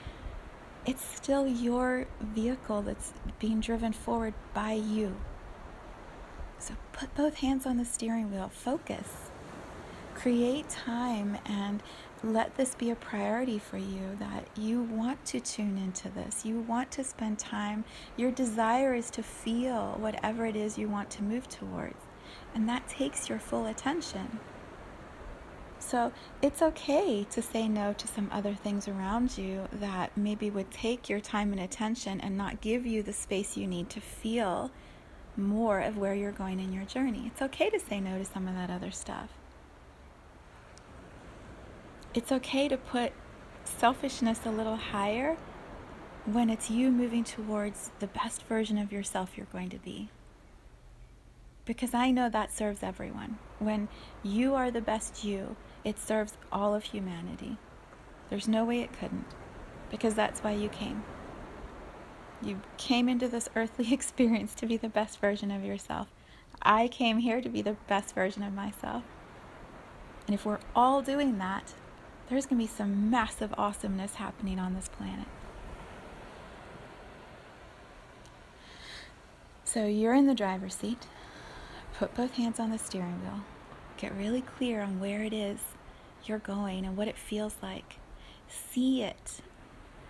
It's 0.85 1.03
still 1.03 1.47
your 1.47 2.07
vehicle 2.19 2.81
that's 2.81 3.13
being 3.39 3.61
driven 3.61 3.93
forward 3.93 4.33
by 4.53 4.73
you. 4.73 5.15
So 6.59 6.73
put 6.91 7.15
both 7.15 7.35
hands 7.35 7.65
on 7.65 7.77
the 7.77 7.85
steering 7.85 8.31
wheel, 8.31 8.49
focus, 8.49 9.31
create 10.13 10.69
time, 10.69 11.37
and 11.45 11.81
let 12.23 12.55
this 12.55 12.75
be 12.75 12.91
a 12.91 12.95
priority 12.95 13.57
for 13.57 13.77
you 13.77 14.15
that 14.19 14.45
you 14.55 14.83
want 14.83 15.23
to 15.25 15.39
tune 15.39 15.77
into 15.77 16.09
this. 16.09 16.45
You 16.45 16.59
want 16.59 16.91
to 16.91 17.03
spend 17.03 17.39
time. 17.39 17.83
Your 18.15 18.31
desire 18.31 18.93
is 18.93 19.09
to 19.11 19.23
feel 19.23 19.95
whatever 19.97 20.45
it 20.45 20.55
is 20.55 20.77
you 20.77 20.87
want 20.87 21.09
to 21.11 21.23
move 21.23 21.49
towards. 21.49 22.05
And 22.53 22.69
that 22.69 22.87
takes 22.87 23.27
your 23.27 23.39
full 23.39 23.65
attention. 23.65 24.39
So 25.79 26.13
it's 26.43 26.61
okay 26.61 27.25
to 27.31 27.41
say 27.41 27.67
no 27.67 27.93
to 27.93 28.07
some 28.07 28.29
other 28.31 28.53
things 28.53 28.87
around 28.87 29.37
you 29.37 29.67
that 29.73 30.15
maybe 30.15 30.51
would 30.51 30.69
take 30.69 31.09
your 31.09 31.19
time 31.19 31.51
and 31.51 31.61
attention 31.61 32.21
and 32.21 32.37
not 32.37 32.61
give 32.61 32.85
you 32.85 33.01
the 33.01 33.13
space 33.13 33.57
you 33.57 33.65
need 33.65 33.89
to 33.89 33.99
feel 33.99 34.69
more 35.35 35.79
of 35.79 35.97
where 35.97 36.13
you're 36.13 36.31
going 36.31 36.59
in 36.59 36.71
your 36.71 36.85
journey. 36.85 37.23
It's 37.25 37.41
okay 37.41 37.71
to 37.71 37.79
say 37.79 37.99
no 37.99 38.19
to 38.19 38.25
some 38.25 38.47
of 38.47 38.53
that 38.53 38.69
other 38.69 38.91
stuff 38.91 39.40
it's 42.13 42.31
okay 42.31 42.67
to 42.67 42.77
put 42.77 43.13
selfishness 43.63 44.41
a 44.45 44.51
little 44.51 44.75
higher 44.75 45.37
when 46.25 46.49
it's 46.49 46.69
you 46.69 46.91
moving 46.91 47.23
towards 47.23 47.91
the 47.99 48.07
best 48.07 48.43
version 48.43 48.77
of 48.77 48.91
yourself 48.91 49.31
you're 49.37 49.47
going 49.51 49.69
to 49.69 49.77
be. 49.77 50.09
Because 51.63 51.93
I 51.93 52.11
know 52.11 52.27
that 52.29 52.51
serves 52.51 52.83
everyone. 52.83 53.37
When 53.59 53.87
you 54.23 54.55
are 54.55 54.71
the 54.71 54.81
best 54.81 55.23
you, 55.23 55.55
it 55.85 55.97
serves 55.97 56.33
all 56.51 56.75
of 56.75 56.85
humanity. 56.85 57.57
There's 58.29 58.47
no 58.47 58.65
way 58.65 58.81
it 58.81 58.97
couldn't, 58.97 59.27
because 59.89 60.13
that's 60.13 60.41
why 60.41 60.51
you 60.51 60.69
came. 60.69 61.03
You 62.41 62.61
came 62.77 63.07
into 63.07 63.27
this 63.27 63.49
earthly 63.55 63.93
experience 63.93 64.53
to 64.55 64.65
be 64.65 64.77
the 64.77 64.89
best 64.89 65.19
version 65.19 65.49
of 65.49 65.63
yourself. 65.63 66.07
I 66.61 66.87
came 66.87 67.19
here 67.19 67.41
to 67.41 67.49
be 67.49 67.61
the 67.61 67.77
best 67.87 68.13
version 68.13 68.43
of 68.43 68.53
myself. 68.53 69.03
And 70.27 70.35
if 70.35 70.45
we're 70.45 70.59
all 70.75 71.01
doing 71.01 71.37
that, 71.37 71.73
there's 72.31 72.45
going 72.45 72.57
to 72.57 72.63
be 72.63 72.77
some 72.77 73.09
massive 73.09 73.53
awesomeness 73.57 74.15
happening 74.15 74.57
on 74.57 74.73
this 74.73 74.87
planet. 74.87 75.27
So 79.65 79.85
you're 79.85 80.13
in 80.13 80.27
the 80.27 80.33
driver's 80.33 80.75
seat. 80.75 81.07
Put 81.99 82.15
both 82.15 82.35
hands 82.35 82.57
on 82.57 82.71
the 82.71 82.77
steering 82.77 83.21
wheel. 83.21 83.41
Get 83.97 84.15
really 84.15 84.39
clear 84.39 84.81
on 84.81 85.01
where 85.01 85.23
it 85.23 85.33
is 85.33 85.59
you're 86.23 86.39
going 86.39 86.85
and 86.85 86.95
what 86.95 87.09
it 87.09 87.17
feels 87.17 87.57
like. 87.61 87.97
See 88.47 89.03
it. 89.03 89.41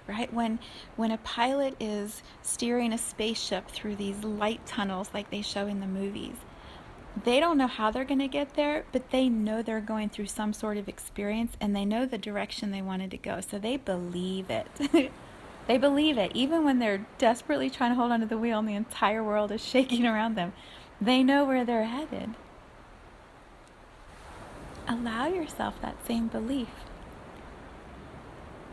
Right? 0.07 0.31
When 0.31 0.59
when 0.97 1.09
a 1.09 1.17
pilot 1.17 1.75
is 1.79 2.21
steering 2.43 2.93
a 2.93 2.99
spaceship 2.99 3.67
through 3.67 3.95
these 3.95 4.23
light 4.23 4.63
tunnels 4.67 5.09
like 5.11 5.31
they 5.31 5.41
show 5.41 5.65
in 5.65 5.79
the 5.79 5.87
movies, 5.87 6.35
they 7.23 7.39
don't 7.39 7.57
know 7.57 7.67
how 7.67 7.91
they're 7.91 8.05
going 8.05 8.19
to 8.19 8.27
get 8.27 8.53
there, 8.55 8.85
but 8.91 9.11
they 9.11 9.27
know 9.27 9.61
they're 9.61 9.81
going 9.81 10.09
through 10.09 10.27
some 10.27 10.53
sort 10.53 10.77
of 10.77 10.87
experience 10.87 11.53
and 11.59 11.75
they 11.75 11.85
know 11.85 12.05
the 12.05 12.17
direction 12.17 12.71
they 12.71 12.81
wanted 12.81 13.11
to 13.11 13.17
go. 13.17 13.41
So 13.41 13.59
they 13.59 13.77
believe 13.77 14.49
it. 14.49 14.67
they 15.67 15.77
believe 15.77 16.17
it. 16.17 16.31
Even 16.33 16.63
when 16.63 16.79
they're 16.79 17.05
desperately 17.17 17.69
trying 17.69 17.91
to 17.91 17.95
hold 17.95 18.11
onto 18.11 18.25
the 18.25 18.37
wheel 18.37 18.59
and 18.59 18.67
the 18.67 18.75
entire 18.75 19.23
world 19.23 19.51
is 19.51 19.63
shaking 19.63 20.05
around 20.05 20.35
them, 20.35 20.53
they 21.01 21.21
know 21.21 21.43
where 21.43 21.65
they're 21.65 21.85
headed. 21.85 22.35
Allow 24.87 25.27
yourself 25.27 25.81
that 25.81 25.95
same 26.07 26.27
belief. 26.27 26.69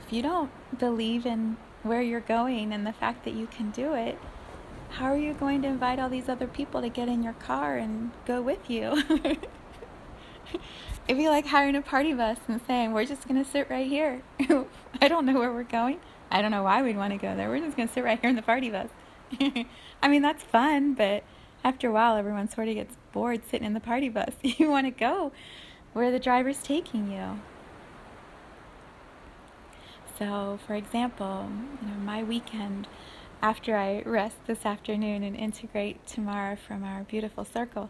If 0.07 0.12
you 0.12 0.23
don't 0.23 0.50
believe 0.78 1.26
in 1.26 1.57
where 1.83 2.02
you're 2.02 2.21
going 2.21 2.73
and 2.73 2.87
the 2.87 2.92
fact 2.92 3.25
that 3.25 3.35
you 3.35 3.47
can 3.47 3.71
do 3.71 3.95
it, 3.95 4.18
how 4.90 5.07
are 5.07 5.16
you 5.16 5.35
going 5.35 5.62
to 5.62 5.68
invite 5.68 5.99
all 5.99 6.09
these 6.09 6.28
other 6.28 6.47
people 6.47 6.80
to 6.80 6.88
get 6.88 7.09
in 7.09 7.23
your 7.23 7.35
car 7.35 7.76
and 7.76 8.11
go 8.26 8.40
with 8.42 8.68
you? 8.68 9.02
It'd 11.07 11.18
be 11.18 11.28
like 11.28 11.47
hiring 11.47 11.76
a 11.76 11.83
party 11.83 12.12
bus 12.12 12.38
and 12.49 12.61
saying, 12.66 12.92
We're 12.92 13.07
just 13.07 13.26
going 13.28 13.42
to 13.42 13.50
sit 13.50 13.71
right 13.71 13.87
here. 13.87 14.23
I 15.00 15.09
don't 15.09 15.26
know 15.26 15.38
where 15.38 15.52
we're 15.52 15.62
going. 15.62 16.00
I 16.30 16.42
don't 16.42 16.50
know 16.50 16.62
why 16.62 16.83
we'd 16.83 16.97
want 16.97 17.12
to 17.12 17.18
go 17.18 17.35
there. 17.35 17.49
We're 17.49 17.61
just 17.61 17.76
going 17.76 17.88
to 17.88 17.95
sit 17.95 18.04
right 18.04 18.21
here 18.21 18.28
in 18.30 18.37
the 18.37 18.42
party 18.42 18.71
bus. 18.71 18.88
I 20.02 20.09
mean, 20.09 20.23
that's 20.23 20.42
fun, 20.42 20.95
but 20.95 21.25
after 21.64 21.88
a 21.88 21.92
while, 21.92 22.16
everyone 22.16 22.49
sort 22.49 22.68
of 22.68 22.75
gets 22.75 22.97
bored 23.12 23.42
sitting 23.49 23.66
in 23.66 23.75
the 23.75 23.80
party 23.80 24.09
bus. 24.09 24.35
you 24.42 24.68
want 24.68 24.87
to 24.87 24.90
go 24.90 25.33
where 25.92 26.11
the 26.11 26.18
driver's 26.18 26.62
taking 26.62 27.11
you. 27.11 27.40
So, 30.18 30.59
for 30.66 30.75
example, 30.75 31.49
you 31.80 31.88
know, 31.88 31.95
my 31.95 32.23
weekend 32.23 32.88
after 33.40 33.76
I 33.76 34.02
rest 34.04 34.37
this 34.47 34.66
afternoon 34.66 35.23
and 35.23 35.37
integrate 35.37 36.04
tomorrow 36.07 36.57
from 36.57 36.83
our 36.83 37.04
beautiful 37.04 37.45
circle, 37.45 37.88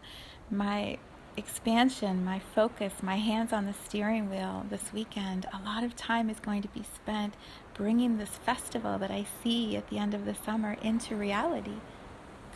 my 0.51 0.99
expansion, 1.37 2.23
my 2.23 2.39
focus, 2.39 2.93
my 3.01 3.15
hands 3.15 3.51
on 3.51 3.65
the 3.65 3.73
steering 3.73 4.29
wheel 4.29 4.65
this 4.69 4.93
weekend, 4.93 5.47
a 5.51 5.63
lot 5.65 5.83
of 5.83 5.95
time 5.95 6.29
is 6.29 6.39
going 6.39 6.61
to 6.61 6.67
be 6.67 6.83
spent 6.83 7.33
bringing 7.73 8.17
this 8.17 8.29
festival 8.29 8.99
that 8.99 9.09
I 9.09 9.25
see 9.41 9.75
at 9.75 9.89
the 9.89 9.97
end 9.97 10.13
of 10.13 10.25
the 10.25 10.35
summer 10.35 10.77
into 10.83 11.15
reality. 11.15 11.77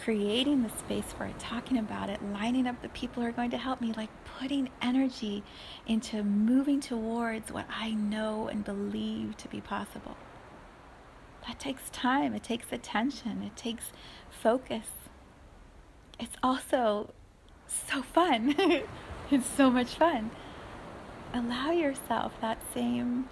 Creating 0.04 0.62
the 0.62 0.70
space 0.70 1.14
for 1.18 1.26
it, 1.26 1.40
talking 1.40 1.78
about 1.78 2.10
it, 2.10 2.20
lining 2.32 2.68
up 2.68 2.82
the 2.82 2.90
people 2.90 3.24
who 3.24 3.30
are 3.30 3.32
going 3.32 3.52
to 3.52 3.58
help 3.58 3.80
me, 3.82 3.94
like 3.96 4.10
putting 4.40 4.70
energy 4.82 5.44
into 5.88 6.24
moving 6.24 6.80
towards 6.80 7.52
what 7.52 7.66
I 7.70 7.92
know 7.92 8.50
and 8.50 8.66
believe 8.66 9.38
to 9.38 9.48
be 9.48 9.62
possible 9.62 10.16
that 11.48 11.60
takes 11.60 11.90
time, 11.90 12.34
it 12.34 12.44
takes 12.44 12.72
attention, 12.72 13.44
it 13.44 13.56
takes 13.56 13.92
focus. 14.30 14.88
It's 16.20 16.36
also 16.42 17.14
so 17.68 18.02
fun. 18.02 18.56
it's 19.32 19.50
so 19.50 19.70
much 19.70 19.96
fun. 19.96 20.32
Allow 21.34 21.72
yourself 21.72 22.34
that 22.42 22.60
same 22.74 23.28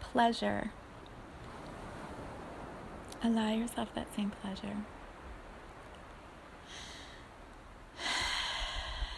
pleasure. 0.00 0.72
Allow 3.22 3.52
yourself 3.54 3.88
that 3.94 4.14
same 4.14 4.32
pleasure. 4.42 4.76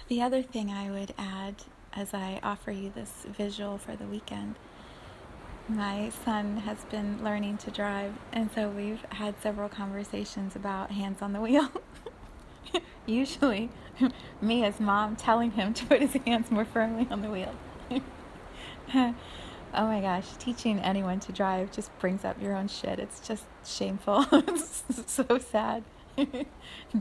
The 0.07 0.21
other 0.21 0.43
thing 0.43 0.71
I 0.71 0.91
would 0.91 1.15
add 1.17 1.55
as 1.95 2.13
I 2.13 2.39
offer 2.43 2.71
you 2.71 2.93
this 2.95 3.25
visual 3.27 3.79
for 3.79 3.97
the 3.97 4.05
weekend 4.05 4.57
my 5.69 6.11
son 6.25 6.59
has 6.59 6.85
been 6.91 7.23
learning 7.25 7.59
to 7.59 7.71
drive, 7.71 8.13
and 8.33 8.51
so 8.55 8.69
we've 8.69 9.03
had 9.11 9.41
several 9.41 9.69
conversations 9.69 10.55
about 10.55 10.91
hands 10.91 11.23
on 11.23 11.33
the 11.33 11.41
wheel. 11.41 11.71
Usually, 13.07 13.71
me 14.41 14.65
as 14.65 14.79
mom 14.79 15.17
telling 15.17 15.53
him 15.53 15.73
to 15.75 15.87
put 15.87 16.01
his 16.01 16.13
hands 16.27 16.51
more 16.51 16.65
firmly 16.65 17.09
on 17.11 17.23
the 17.23 17.31
wheel. 17.31 17.55
oh 18.95 19.15
my 19.75 20.01
gosh, 20.01 20.27
teaching 20.39 20.81
anyone 20.81 21.21
to 21.21 21.33
drive 21.33 21.73
just 21.73 21.97
brings 21.99 22.25
up 22.25 22.41
your 22.43 22.55
own 22.55 22.69
shit. 22.69 22.99
It's 22.99 23.21
just 23.21 23.45
shameful. 23.65 24.27
it's 24.33 24.85
so 25.07 25.39
sad. 25.39 25.85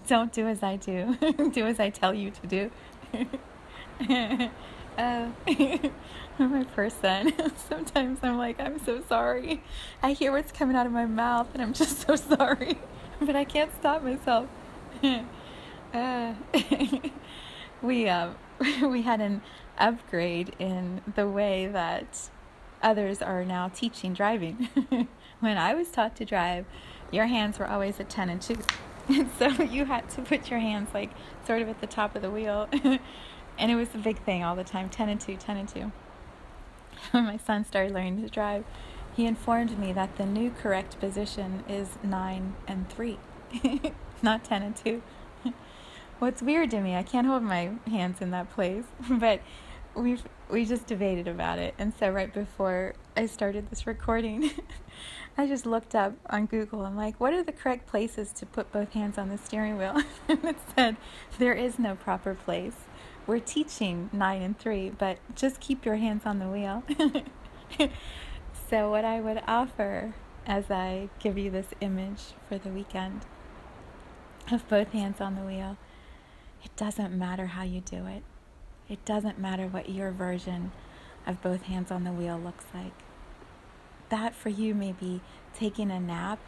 Don't 0.08 0.34
do 0.34 0.48
as 0.48 0.64
I 0.64 0.78
do, 0.78 1.16
do 1.52 1.68
as 1.68 1.80
I 1.80 1.90
tell 1.90 2.14
you 2.14 2.32
to 2.32 2.48
do. 2.48 2.72
uh, 4.98 5.30
my 6.38 6.64
person. 6.76 7.34
Sometimes 7.70 8.20
I'm 8.22 8.38
like, 8.38 8.60
I'm 8.60 8.80
so 8.80 9.02
sorry. 9.08 9.64
I 10.04 10.14
hear 10.14 10.32
what's 10.32 10.52
coming 10.52 10.76
out 10.76 10.86
of 10.86 10.92
my 10.92 11.06
mouth 11.06 11.48
and 11.54 11.62
I'm 11.64 11.74
just 11.84 12.06
so 12.06 12.16
sorry. 12.16 12.78
But 13.20 13.36
I 13.36 13.44
can't 13.44 13.72
stop 13.80 14.04
myself. 14.04 14.48
uh, 15.94 16.34
we, 17.82 18.08
uh, 18.08 18.30
we 18.84 19.02
had 19.02 19.20
an 19.20 19.42
upgrade 19.78 20.56
in 20.60 21.02
the 21.16 21.28
way 21.28 21.68
that 21.68 22.30
others 22.84 23.22
are 23.22 23.44
now 23.44 23.70
teaching 23.70 24.14
driving. 24.14 24.70
when 25.40 25.58
I 25.58 25.74
was 25.74 25.90
taught 25.90 26.16
to 26.18 26.26
drive, 26.26 26.66
your 27.12 27.26
hands 27.26 27.58
were 27.58 27.68
always 27.68 28.00
at 28.00 28.10
10 28.10 28.30
and 28.30 28.42
2. 28.42 28.58
And 29.10 29.30
so 29.38 29.48
you 29.64 29.86
had 29.86 30.10
to 30.12 30.22
put 30.22 30.50
your 30.50 30.60
hands 30.60 30.90
like 30.94 31.10
sort 31.46 31.62
of 31.62 31.68
at 31.68 31.82
the 31.82 31.88
top 31.88 32.16
of 32.16 32.22
the 32.22 32.30
wheel. 32.30 32.70
And 33.58 33.72
it 33.72 33.76
was 33.76 33.94
a 33.94 33.98
big 33.98 34.20
thing 34.24 34.44
all 34.44 34.56
the 34.56 34.64
time 34.64 34.90
10 34.90 35.10
and 35.10 35.20
2, 35.20 35.36
10 35.36 35.58
and 35.58 35.70
2. 35.70 35.92
When 37.12 37.26
my 37.26 37.38
son 37.38 37.66
started 37.66 37.92
learning 37.94 38.22
to 38.22 38.30
drive, 38.30 38.64
he 39.16 39.26
informed 39.26 39.78
me 39.78 39.94
that 39.94 40.16
the 40.16 40.26
new 40.26 40.52
correct 40.52 41.00
position 41.00 41.64
is 41.68 41.98
9 42.04 42.56
and 42.68 42.90
3, 42.90 43.20
not 44.22 44.44
10 44.44 44.64
and 44.64 44.76
2. 44.76 45.02
What's 46.20 46.42
weird 46.42 46.72
to 46.72 46.82
me, 46.82 46.96
I 46.96 47.04
can't 47.04 47.28
hold 47.28 47.44
my 47.44 47.72
hands 47.88 48.22
in 48.22 48.32
that 48.32 48.50
place, 48.52 48.86
but 49.10 49.42
we 49.96 50.18
we 50.50 50.66
just 50.66 50.86
debated 50.86 51.28
about 51.28 51.60
it. 51.60 51.74
And 51.78 51.94
so 52.00 52.10
right 52.10 52.32
before 52.32 52.94
I 53.18 53.26
started 53.26 53.70
this 53.70 53.88
recording, 53.88 54.52
I 55.38 55.48
just 55.48 55.66
looked 55.66 55.96
up 55.96 56.14
on 56.30 56.46
Google. 56.46 56.86
I'm 56.86 56.96
like, 56.96 57.20
what 57.20 57.34
are 57.34 57.44
the 57.44 57.52
correct 57.52 57.88
places 57.88 58.32
to 58.34 58.46
put 58.46 58.72
both 58.72 58.92
hands 58.94 59.18
on 59.18 59.30
the 59.30 59.38
steering 59.38 59.78
wheel? 59.78 60.02
and 60.28 60.44
it 60.46 60.58
said 60.76 60.98
there 61.40 61.54
is 61.54 61.80
no 61.80 61.96
proper 61.96 62.36
place. 62.36 62.76
We're 63.26 63.40
teaching 63.40 64.10
9 64.12 64.42
and 64.42 64.60
3, 64.60 64.92
but 64.92 65.18
just 65.36 65.60
keep 65.60 65.86
your 65.86 65.96
hands 65.96 66.24
on 66.26 66.40
the 66.40 66.48
wheel. 66.48 66.84
so 68.70 68.90
what 68.90 69.06
I 69.06 69.22
would 69.22 69.42
offer 69.48 70.14
as 70.46 70.70
I 70.70 71.10
give 71.20 71.38
you 71.38 71.50
this 71.50 71.68
image 71.80 72.34
for 72.50 72.58
the 72.58 72.70
weekend 72.70 73.22
of 74.52 74.68
both 74.68 74.92
hands 74.92 75.22
on 75.22 75.36
the 75.36 75.42
wheel 75.42 75.78
it 76.64 76.76
doesn't 76.78 77.14
matter 77.14 77.48
how 77.48 77.64
you 77.64 77.82
do 77.82 78.08
it. 78.08 78.24
It 78.90 79.04
doesn't 79.06 79.38
matter 79.38 79.68
what 79.68 79.90
your 79.90 80.12
version 80.12 80.72
of 81.28 81.42
both 81.42 81.64
hands 81.64 81.92
on 81.92 82.04
the 82.04 82.12
wheel 82.12 82.40
looks 82.40 82.66
like. 82.74 82.94
That 84.10 84.34
for 84.34 84.50
you 84.50 84.74
may 84.74 84.94
be 84.94 85.22
taking 85.54 85.92
a 85.92 86.00
nap 86.00 86.40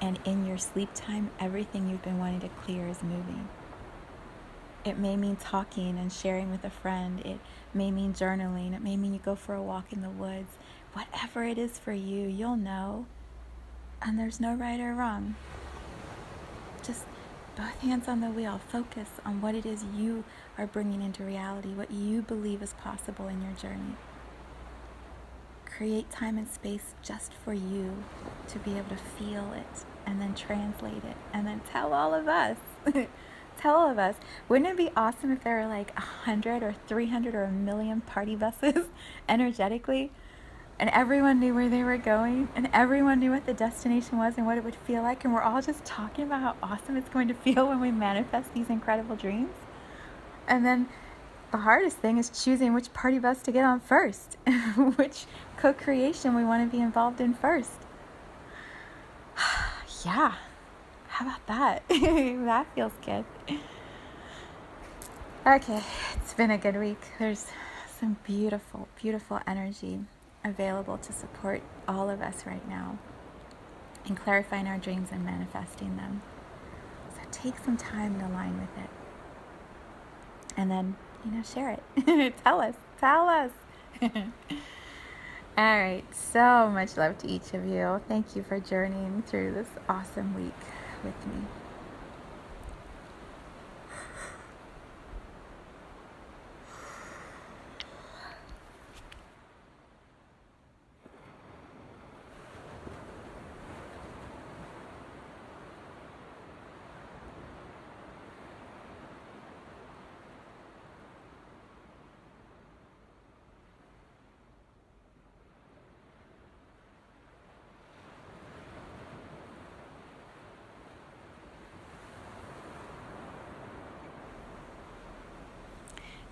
and 0.00 0.18
in 0.24 0.46
your 0.46 0.58
sleep 0.58 0.90
time, 0.94 1.30
everything 1.38 1.88
you've 1.88 2.02
been 2.02 2.18
wanting 2.18 2.40
to 2.40 2.48
clear 2.48 2.88
is 2.88 3.02
moving. 3.02 3.48
It 4.84 4.98
may 4.98 5.16
mean 5.16 5.36
talking 5.36 5.98
and 5.98 6.10
sharing 6.10 6.50
with 6.50 6.64
a 6.64 6.70
friend. 6.70 7.20
It 7.20 7.38
may 7.74 7.90
mean 7.90 8.14
journaling. 8.14 8.74
It 8.74 8.82
may 8.82 8.96
mean 8.96 9.12
you 9.12 9.20
go 9.20 9.34
for 9.34 9.54
a 9.54 9.62
walk 9.62 9.92
in 9.92 10.00
the 10.00 10.08
woods. 10.08 10.56
Whatever 10.94 11.44
it 11.44 11.58
is 11.58 11.78
for 11.78 11.92
you, 11.92 12.26
you'll 12.26 12.56
know. 12.56 13.06
And 14.00 14.18
there's 14.18 14.40
no 14.40 14.54
right 14.54 14.80
or 14.80 14.94
wrong. 14.94 15.36
Just 16.82 17.04
both 17.56 17.78
hands 17.80 18.08
on 18.08 18.22
the 18.22 18.30
wheel. 18.30 18.58
Focus 18.68 19.08
on 19.24 19.42
what 19.42 19.54
it 19.54 19.66
is 19.66 19.84
you 19.94 20.24
are 20.56 20.66
bringing 20.66 21.02
into 21.02 21.24
reality, 21.24 21.74
what 21.74 21.90
you 21.90 22.22
believe 22.22 22.62
is 22.62 22.72
possible 22.74 23.28
in 23.28 23.42
your 23.42 23.52
journey. 23.52 23.96
Create 25.66 26.10
time 26.10 26.38
and 26.38 26.48
space 26.48 26.94
just 27.02 27.32
for 27.44 27.52
you 27.52 28.02
to 28.48 28.58
be 28.60 28.78
able 28.78 28.88
to 28.88 28.96
feel 28.96 29.52
it 29.52 29.84
and 30.06 30.20
then 30.20 30.34
translate 30.34 31.04
it 31.04 31.16
and 31.34 31.46
then 31.46 31.60
tell 31.70 31.92
all 31.92 32.14
of 32.14 32.28
us. 32.28 32.56
tell 33.58 33.76
all 33.76 33.90
of 33.90 33.98
us. 33.98 34.16
Wouldn't 34.48 34.70
it 34.70 34.76
be 34.76 34.90
awesome 34.96 35.32
if 35.32 35.42
there 35.44 35.60
were 35.60 35.66
like 35.66 35.92
a 35.96 36.00
hundred 36.00 36.62
or 36.62 36.74
three 36.86 37.06
hundred 37.06 37.34
or 37.34 37.44
a 37.44 37.52
million 37.52 38.00
party 38.00 38.36
buses 38.36 38.86
energetically? 39.28 40.10
and 40.80 40.88
everyone 40.94 41.38
knew 41.38 41.54
where 41.54 41.68
they 41.68 41.82
were 41.82 41.98
going 41.98 42.48
and 42.56 42.68
everyone 42.72 43.20
knew 43.20 43.30
what 43.30 43.44
the 43.44 43.52
destination 43.52 44.16
was 44.16 44.38
and 44.38 44.46
what 44.46 44.56
it 44.56 44.64
would 44.64 44.74
feel 44.74 45.02
like 45.02 45.22
and 45.24 45.34
we're 45.34 45.42
all 45.42 45.60
just 45.60 45.84
talking 45.84 46.24
about 46.24 46.40
how 46.40 46.56
awesome 46.62 46.96
it's 46.96 47.10
going 47.10 47.28
to 47.28 47.34
feel 47.34 47.68
when 47.68 47.78
we 47.80 47.90
manifest 47.90 48.52
these 48.54 48.70
incredible 48.70 49.14
dreams 49.14 49.52
and 50.48 50.64
then 50.64 50.88
the 51.52 51.58
hardest 51.58 51.98
thing 51.98 52.16
is 52.16 52.30
choosing 52.30 52.72
which 52.72 52.92
party 52.94 53.18
bus 53.18 53.42
to 53.42 53.52
get 53.52 53.64
on 53.64 53.78
first 53.78 54.38
which 54.96 55.26
co-creation 55.58 56.34
we 56.34 56.42
want 56.42 56.64
to 56.68 56.76
be 56.76 56.82
involved 56.82 57.20
in 57.20 57.34
first 57.34 57.82
yeah 60.04 60.34
how 61.20 61.26
about 61.26 61.46
that 61.46 61.82
that 61.88 62.66
feels 62.74 62.92
good 63.04 63.24
okay 65.46 65.82
it's 66.14 66.32
been 66.32 66.50
a 66.50 66.56
good 66.56 66.76
week 66.78 67.00
there's 67.18 67.46
some 67.98 68.16
beautiful 68.24 68.88
beautiful 68.98 69.38
energy 69.46 70.00
available 70.44 70.96
to 70.96 71.12
support 71.12 71.60
all 71.86 72.08
of 72.08 72.22
us 72.22 72.46
right 72.46 72.66
now 72.66 72.98
in 74.06 74.14
clarifying 74.14 74.66
our 74.66 74.78
dreams 74.78 75.08
and 75.12 75.22
manifesting 75.22 75.96
them. 75.98 76.22
So 77.14 77.20
take 77.30 77.58
some 77.58 77.76
time 77.76 78.18
to 78.18 78.26
align 78.26 78.58
with 78.58 78.84
it. 78.84 78.90
And 80.56 80.70
then, 80.70 80.96
you 81.24 81.32
know, 81.32 81.42
share 81.42 81.78
it. 81.96 82.34
tell 82.44 82.62
us. 82.62 82.74
Tell 82.98 83.28
us. 83.28 83.50
all 84.02 84.10
right. 85.56 86.04
So 86.12 86.70
much 86.70 86.96
love 86.96 87.18
to 87.18 87.28
each 87.28 87.52
of 87.52 87.66
you. 87.66 88.00
Thank 88.08 88.34
you 88.34 88.42
for 88.42 88.58
journeying 88.58 89.22
through 89.26 89.52
this 89.52 89.68
awesome 89.86 90.34
week 90.34 90.54
with 91.02 91.26
me. 91.26 91.59